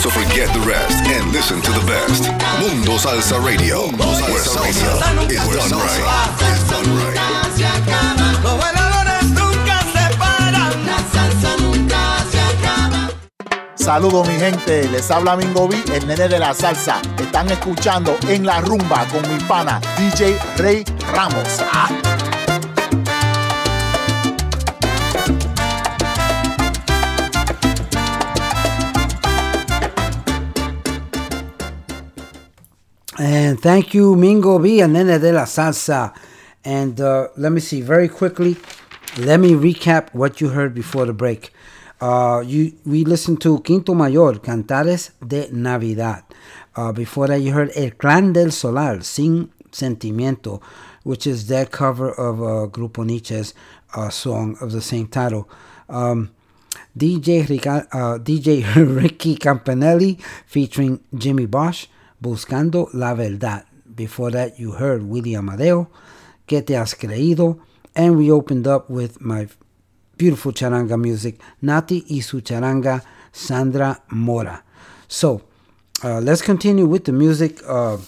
[0.00, 2.24] So forget the rest and listen to the best.
[2.60, 3.86] Mundo Salsa Radio,
[4.30, 4.90] where salsa
[5.30, 6.42] is done right.
[6.50, 7.14] Is done right.
[8.42, 10.86] Los bailadores nunca se paran.
[10.86, 13.10] La salsa nunca se acaba.
[13.76, 17.00] Saludos mi gente, les habla Mingo B, el nene de la salsa.
[17.18, 21.62] Están escuchando en la rumba con mi pana DJ Rey Ramos.
[33.24, 36.12] And thank you, Mingo B and Nene de la Salsa.
[36.64, 38.56] And uh, let me see very quickly.
[39.16, 41.52] Let me recap what you heard before the break.
[42.00, 46.24] Uh, you we listened to Quinto Mayor, Cantares de Navidad.
[46.74, 50.60] Uh, before that, you heard El Clan del Solar, Sin Sentimiento,
[51.04, 53.54] which is their cover of uh, Grupo Niche's
[53.94, 55.48] uh, song of the same title.
[55.88, 56.32] Um,
[56.98, 58.64] DJ, Rica- uh, DJ
[59.00, 61.86] Ricky Campanelli featuring Jimmy Bosch,
[62.22, 63.64] Buscando la Verdad.
[63.94, 65.88] Before that, you heard Willie Amadeo,
[66.46, 67.58] Que te has creído,
[67.96, 69.48] and we opened up with my
[70.16, 74.62] beautiful charanga music, Nati y su charanga, Sandra Mora.
[75.08, 75.42] So,
[76.04, 77.60] uh, let's continue with the music.
[77.66, 77.98] Uh,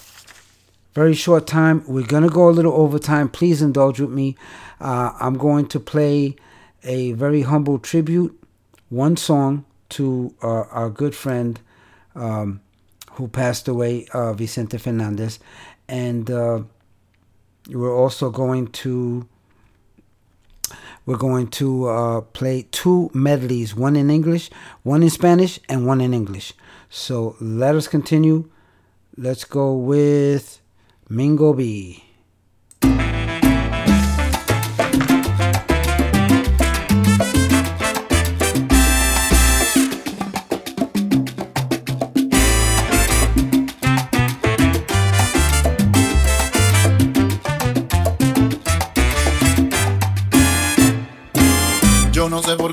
[0.94, 1.82] very short time.
[1.88, 3.28] We're going to go a little over time.
[3.28, 4.36] Please indulge with me.
[4.80, 6.36] Uh, I'm going to play
[6.84, 8.40] a very humble tribute,
[8.90, 11.58] one song to uh, our good friend
[12.14, 12.60] um,
[13.14, 15.38] who passed away, uh, Vicente Fernandez.
[15.88, 16.62] And uh,
[17.68, 19.26] we're also going to
[21.06, 24.50] we're going to uh, play two medleys, one in English,
[24.82, 26.54] one in Spanish, and one in English.
[26.88, 28.48] So let us continue.
[29.16, 30.62] Let's go with
[31.10, 32.03] Mingo B.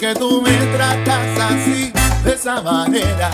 [0.02, 3.30] Yo no sé por qué tú me tratas así, de esa manera.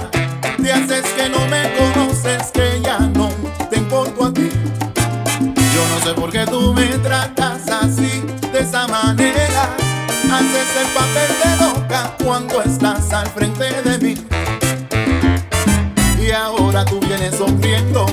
[0.62, 3.30] Te haces que no me conoces, que ya no
[3.70, 4.50] te importo a ti.
[5.74, 8.22] Yo no sé por qué tú me tratas así,
[8.52, 9.70] de esa manera.
[10.30, 14.16] Haces el papel de loca cuando estás al frente de mí.
[16.22, 18.07] Y ahora tú vienes sonriendo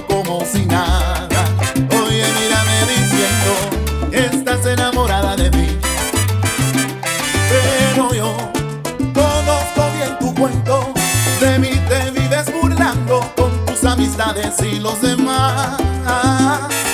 [14.36, 15.78] y los demás.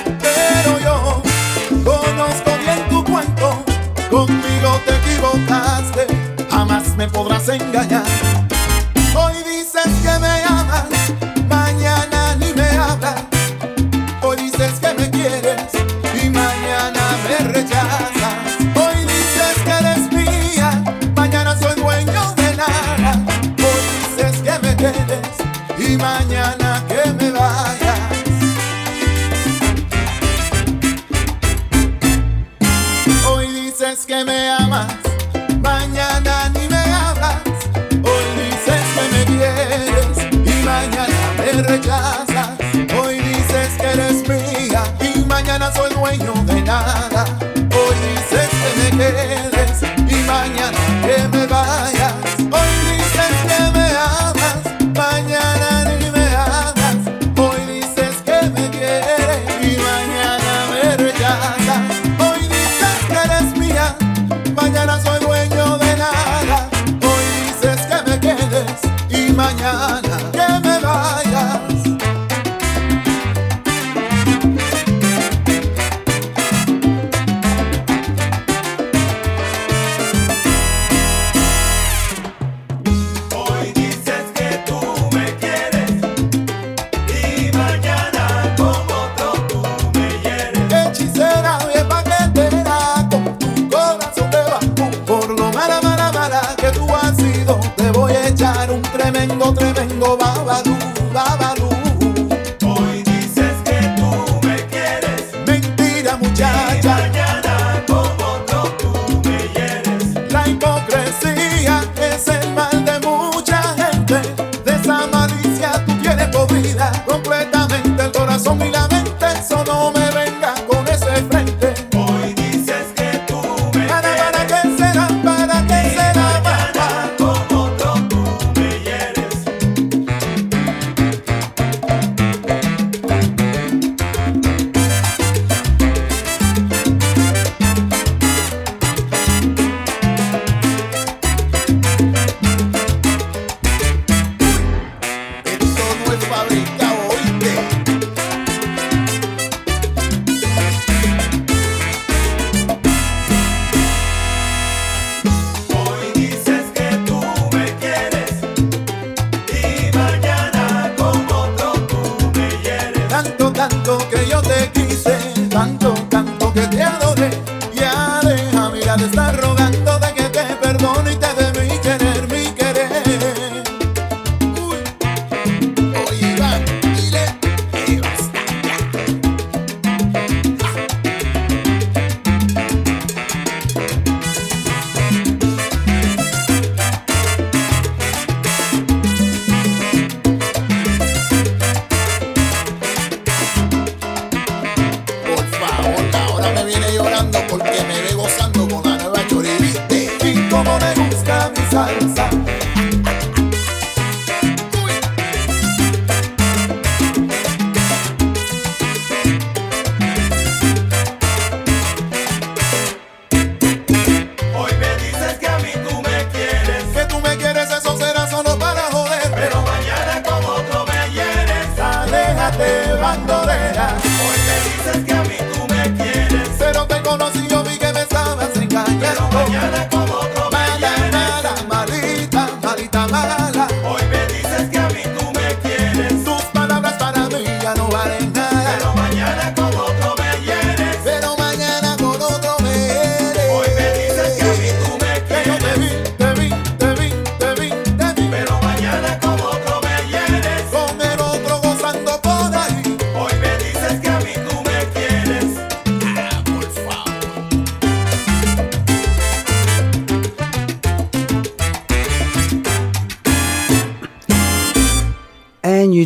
[0.05, 1.23] Pero yo
[1.83, 3.65] conozco bien tu cuento.
[4.11, 6.07] Conmigo te equivocaste.
[6.51, 8.40] Jamás me podrás engañar.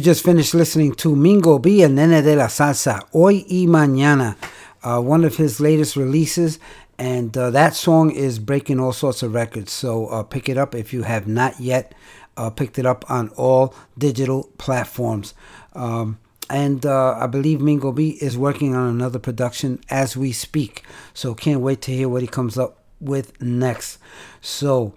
[0.04, 4.36] Just finished listening to Mingo B and Nene de la Salsa, Hoy y Mañana,
[4.82, 6.58] uh, one of his latest releases.
[6.98, 9.72] And uh, that song is breaking all sorts of records.
[9.72, 11.94] So uh, pick it up if you have not yet
[12.36, 15.32] uh, picked it up on all digital platforms.
[15.72, 16.18] Um,
[16.50, 20.84] and uh, I believe Mingo B is working on another production as we speak.
[21.14, 23.96] So can't wait to hear what he comes up with next.
[24.42, 24.94] So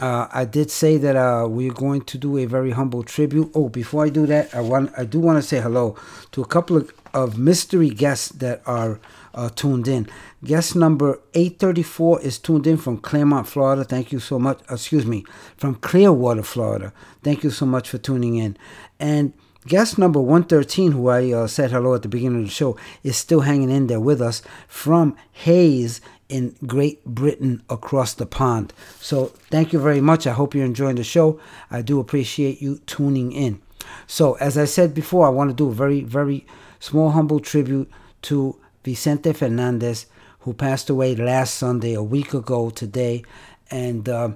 [0.00, 3.50] uh, I did say that uh, we're going to do a very humble tribute.
[3.54, 5.96] Oh, before I do that, I want I do want to say hello
[6.32, 8.98] to a couple of, of mystery guests that are
[9.34, 10.08] uh, tuned in.
[10.42, 13.84] Guest number 834 is tuned in from Clermont, Florida.
[13.84, 14.60] Thank you so much.
[14.70, 15.24] Excuse me,
[15.56, 16.92] from Clearwater, Florida.
[17.22, 18.56] Thank you so much for tuning in.
[18.98, 19.34] And
[19.66, 23.18] guest number 113, who I uh, said hello at the beginning of the show, is
[23.18, 28.72] still hanging in there with us from Hayes in Great Britain across the pond.
[29.00, 30.26] So thank you very much.
[30.26, 31.40] I hope you're enjoying the show.
[31.70, 33.60] I do appreciate you tuning in.
[34.06, 36.46] So as I said before, I want to do a very, very
[36.78, 37.90] small, humble tribute
[38.22, 40.06] to Vicente Fernandez,
[40.40, 43.24] who passed away last Sunday, a week ago today.
[43.70, 44.30] And uh,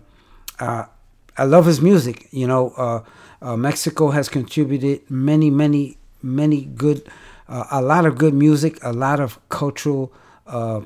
[0.61, 0.85] uh,
[1.37, 2.29] I love his music.
[2.31, 3.03] You know, uh,
[3.41, 7.09] uh, Mexico has contributed many, many, many good,
[7.49, 10.13] uh, a lot of good music, a lot of cultural,
[10.47, 10.81] uh,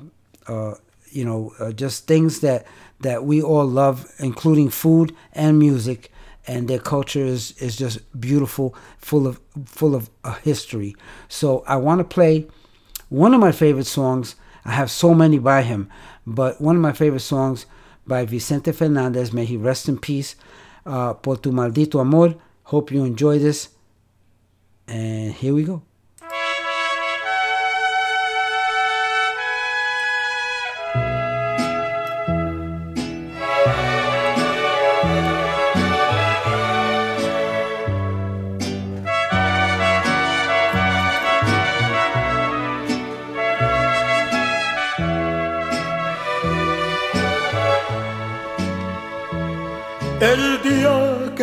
[1.12, 2.66] you know, uh, just things that
[3.00, 6.10] that we all love, including food and music.
[6.46, 10.96] And their culture is, is just beautiful, full of full of uh, history.
[11.28, 12.46] So I want to play
[13.10, 14.34] one of my favorite songs.
[14.64, 15.90] I have so many by him,
[16.26, 17.66] but one of my favorite songs
[18.06, 19.32] by Vicente Fernandez.
[19.32, 20.36] May he rest in peace.
[20.86, 22.34] Uh, Por tu maldito amor.
[22.64, 23.68] Hope you enjoy this.
[24.86, 25.82] And here we go.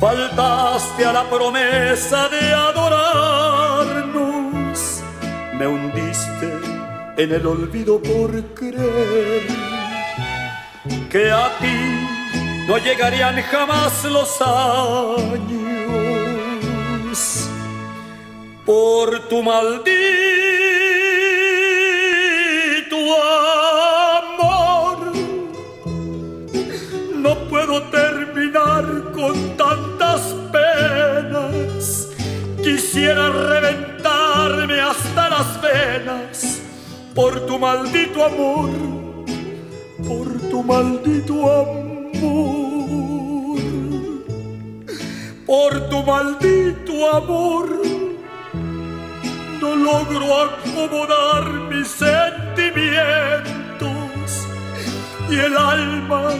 [0.00, 3.42] Faltaste a la promesa de adorarnos,
[5.54, 6.52] me hundiste
[7.16, 9.42] en el olvido por creer
[11.10, 12.06] que a ti
[12.68, 15.58] no llegarían jamás los años
[18.64, 19.88] por tu maldito
[24.14, 25.12] amor.
[27.16, 29.47] No puedo terminar con
[32.98, 36.60] Quisiera reventarme hasta las venas
[37.14, 38.70] por tu maldito amor,
[40.04, 43.60] por tu maldito amor,
[45.46, 47.68] por tu maldito amor.
[49.60, 54.48] No logro acomodar mis sentimientos
[55.30, 56.30] y el alma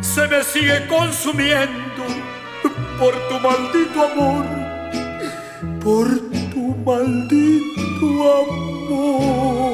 [0.00, 2.06] se me sigue consumiendo
[2.98, 4.61] por tu maldito amor,
[5.82, 6.06] por
[6.52, 8.06] tu maldito
[8.38, 9.72] amor.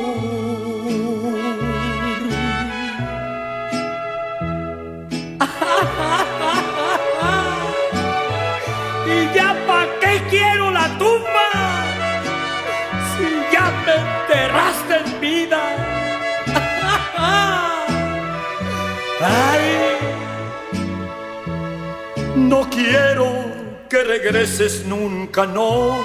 [9.07, 11.49] ¿Y ya pa' qué quiero la tumba?
[13.11, 15.63] Si ya me enterraste en vida.
[19.21, 19.67] Ay,
[22.37, 23.58] no quiero
[23.89, 25.97] que regreses nunca, no.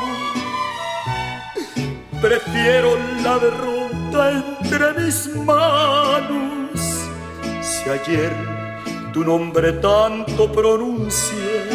[2.21, 6.79] Prefiero la derrota entre mis manos.
[7.61, 8.31] Si ayer
[9.11, 11.69] tu nombre tanto pronuncié,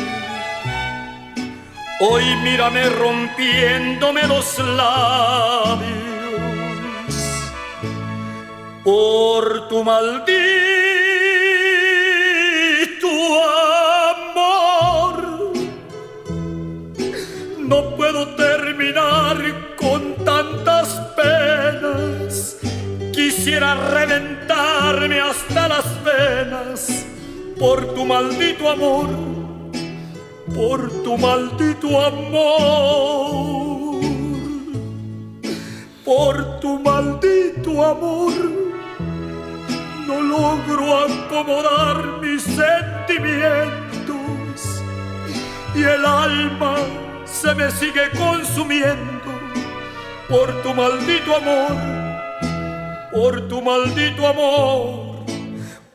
[2.01, 5.89] hoy mírame rompiéndome los labios
[8.83, 10.88] por tu maldito
[17.69, 19.37] No puedo terminar
[19.77, 20.89] con tantas
[21.19, 22.57] penas.
[23.13, 27.05] Quisiera reventarme hasta las venas
[27.59, 29.09] por tu maldito amor,
[30.55, 34.01] por tu maldito amor,
[36.07, 38.33] por tu maldito amor
[40.07, 44.81] no logro acomodar mis sentimientos
[45.75, 47.08] y el alma
[47.41, 49.31] se me sigue consumiendo
[50.29, 51.77] por tu maldito amor,
[53.13, 55.25] por tu maldito amor,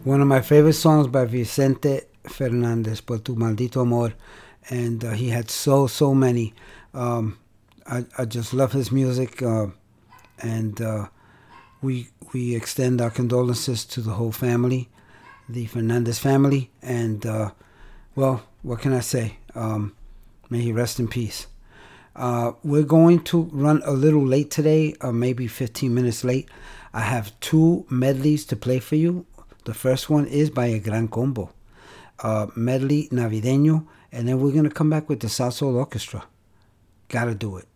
[0.03, 4.15] One of my favorite songs by Vicente Fernandez, Por Tu Maldito Amor.
[4.69, 6.53] And uh, he had so, so many.
[6.93, 7.37] Um,
[7.85, 9.41] I, I just love his music.
[9.41, 9.67] Uh,
[10.39, 11.07] and uh,
[11.81, 14.89] we, we extend our condolences to the whole family,
[15.47, 16.71] the Fernandez family.
[16.81, 17.51] And, uh,
[18.15, 19.37] well, what can I say?
[19.53, 19.95] Um,
[20.49, 21.47] may he rest in peace.
[22.15, 26.49] Uh, we're going to run a little late today, uh, maybe 15 minutes late.
[26.93, 29.25] I have two medleys to play for you.
[29.65, 31.51] The first one is by a Gran Combo,
[32.19, 33.85] uh, medley navideño,
[34.15, 36.25] and then we're going to come back with the Soul Orchestra.
[37.09, 37.67] Gotta do it.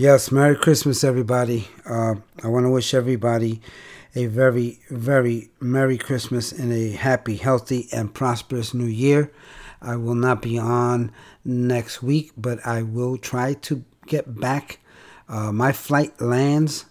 [0.00, 1.68] Yes, Merry Christmas, everybody.
[1.84, 3.60] Uh, I want to wish everybody
[4.14, 9.30] a very, very Merry Christmas and a happy, healthy, and prosperous New Year.
[9.82, 11.12] I will not be on
[11.44, 14.78] next week, but I will try to get back.
[15.28, 16.86] Uh, my flight lands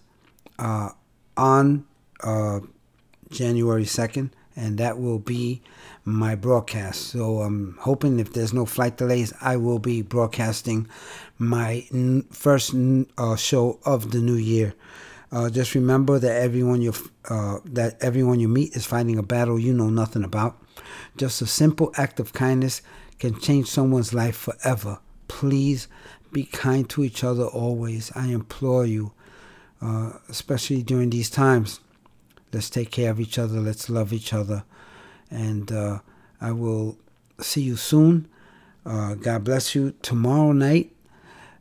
[0.59, 0.89] uh,
[1.35, 1.87] on
[2.23, 2.59] uh,
[3.31, 5.63] January 2nd, and that will be
[6.05, 7.01] my broadcast.
[7.09, 10.87] So I'm hoping if there's no flight delays, I will be broadcasting
[11.37, 14.73] my n- first n- uh, show of the new year.
[15.31, 16.93] Uh, just remember that everyone you
[17.29, 20.57] uh, that everyone you meet is fighting a battle you know nothing about.
[21.17, 22.81] Just a simple act of kindness
[23.19, 24.99] can change someone's life forever.
[25.27, 25.87] Please
[26.31, 28.11] be kind to each other always.
[28.15, 29.11] I implore you,
[29.81, 31.79] uh, especially during these times.
[32.51, 33.59] Let's take care of each other.
[33.59, 34.63] Let's love each other.
[35.29, 35.99] And uh,
[36.41, 36.97] I will
[37.39, 38.27] see you soon.
[38.85, 39.93] Uh, God bless you.
[40.01, 40.91] Tomorrow night,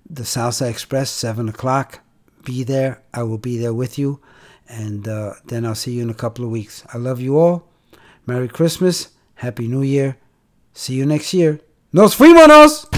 [0.09, 2.01] the Salsa Express, 7 o'clock.
[2.45, 3.03] Be there.
[3.13, 4.21] I will be there with you.
[4.69, 6.85] And uh, then I'll see you in a couple of weeks.
[6.93, 7.69] I love you all.
[8.27, 9.09] Merry Christmas.
[9.37, 10.17] Happy New Year.
[10.73, 11.61] See you next year.
[11.93, 12.98] Nos fuimos!